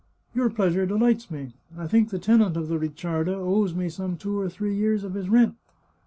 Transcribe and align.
"Your 0.33 0.49
pleasure 0.49 0.87
delights 0.87 1.29
me. 1.29 1.53
I 1.77 1.85
think 1.85 2.09
the 2.09 2.17
tenant 2.17 2.57
of 2.57 2.69
the 2.69 2.79
Ricciarda 2.79 3.35
owes 3.35 3.75
me 3.75 3.87
some 3.87 4.17
two 4.17 4.35
or 4.39 4.49
three 4.49 4.73
years 4.73 5.03
of 5.03 5.13
his 5.13 5.29
rent. 5.29 5.55